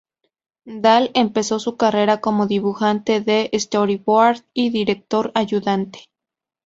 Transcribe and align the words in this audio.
Dahl 0.65 1.11
Empezó 1.13 1.59
su 1.59 1.77
carrera 1.77 2.21
como 2.21 2.47
dibujante 2.47 3.21
de 3.21 3.51
storyboard 3.53 4.41
y 4.51 4.71
director 4.71 5.31
ayudante. 5.35 6.09